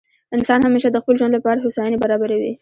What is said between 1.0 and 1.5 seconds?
خپل ژوند له